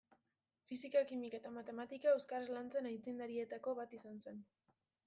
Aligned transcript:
Fisika, 0.69 1.03
kimika 1.11 1.39
eta 1.41 1.51
matematika 1.59 2.11
euskaraz 2.15 2.49
lantzen 2.57 2.91
aitzindarietako 2.95 3.79
bat 3.83 3.97
izan 4.01 4.23
zen. 4.27 4.47